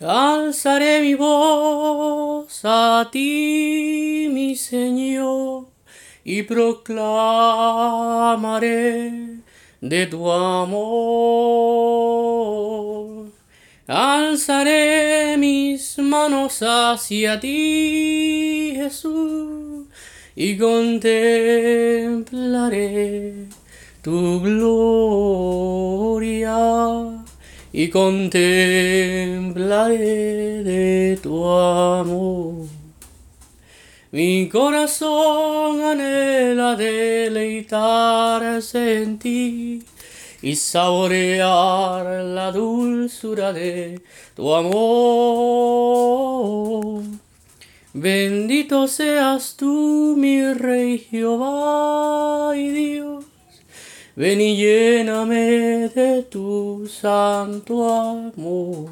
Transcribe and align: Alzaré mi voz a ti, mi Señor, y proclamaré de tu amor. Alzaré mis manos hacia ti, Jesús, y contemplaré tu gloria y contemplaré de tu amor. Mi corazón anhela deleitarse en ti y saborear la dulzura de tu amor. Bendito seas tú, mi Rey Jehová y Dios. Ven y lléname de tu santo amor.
Alzaré 0.00 1.00
mi 1.00 1.14
voz 1.14 2.64
a 2.64 3.08
ti, 3.12 4.28
mi 4.30 4.56
Señor, 4.56 5.66
y 6.24 6.42
proclamaré 6.42 7.02
de 9.80 10.06
tu 10.06 10.28
amor. 10.30 10.82
Alzaré 13.86 15.36
mis 15.36 15.98
manos 15.98 16.62
hacia 16.62 17.38
ti, 17.38 18.72
Jesús, 18.74 19.86
y 20.34 20.56
contemplaré 20.56 23.34
tu 24.02 24.40
gloria 24.40 26.11
y 27.72 27.88
contemplaré 27.88 30.62
de 30.62 31.18
tu 31.22 31.42
amor. 31.44 32.66
Mi 34.10 34.50
corazón 34.50 35.80
anhela 35.80 36.76
deleitarse 36.76 39.02
en 39.02 39.18
ti 39.18 39.82
y 40.42 40.56
saborear 40.56 42.24
la 42.24 42.52
dulzura 42.52 43.54
de 43.54 44.02
tu 44.36 44.54
amor. 44.54 46.02
Bendito 47.94 48.86
seas 48.86 49.56
tú, 49.56 50.14
mi 50.18 50.52
Rey 50.52 50.98
Jehová 50.98 52.52
y 52.54 52.68
Dios. 52.68 53.31
Ven 54.14 54.42
y 54.42 54.56
lléname 54.56 55.88
de 55.88 56.22
tu 56.24 56.86
santo 56.86 57.88
amor. 57.88 58.90